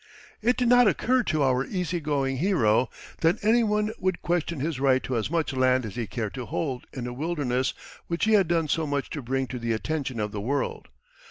It 0.41 0.57
did 0.57 0.67
not 0.67 0.87
occur 0.87 1.21
to 1.25 1.43
our 1.43 1.63
easy 1.63 1.99
going 1.99 2.37
hero 2.37 2.89
that 3.19 3.37
any 3.45 3.63
one 3.63 3.93
would 3.99 4.23
question 4.23 4.59
his 4.59 4.79
right 4.79 5.03
to 5.03 5.15
as 5.15 5.29
much 5.29 5.53
land 5.53 5.85
as 5.85 5.93
he 5.95 6.07
cared 6.07 6.33
to 6.33 6.47
hold 6.47 6.87
in 6.91 7.05
a 7.05 7.13
wilderness 7.13 7.75
which 8.07 8.25
he 8.25 8.31
had 8.33 8.47
done 8.47 8.67
so 8.67 8.87
much 8.87 9.11
to 9.11 9.21
bring 9.21 9.45
to 9.45 9.59
the 9.59 9.73
attention 9.73 10.19
of 10.19 10.31
the 10.31 10.41
world. 10.41 10.87